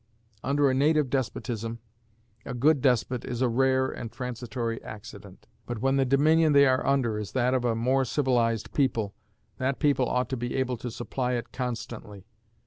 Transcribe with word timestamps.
Under 0.43 0.67
a 0.67 0.73
native 0.73 1.11
despotism, 1.11 1.77
a 2.43 2.55
good 2.55 2.81
despot 2.81 3.23
is 3.23 3.43
a 3.43 3.47
rare 3.47 3.87
and 3.89 4.11
transitory 4.11 4.81
accident; 4.83 5.45
but 5.67 5.77
when 5.77 5.97
the 5.97 6.05
dominion 6.05 6.53
they 6.53 6.65
are 6.65 6.83
under 6.83 7.19
is 7.19 7.33
that 7.33 7.53
of 7.53 7.65
a 7.65 7.75
more 7.75 8.03
civilized 8.03 8.73
people, 8.73 9.13
that 9.59 9.77
people 9.77 10.09
ought 10.09 10.29
to 10.29 10.37
be 10.37 10.55
able 10.55 10.77
to 10.77 10.89
supply 10.89 11.33
it 11.33 11.51
constantly. 11.51 12.25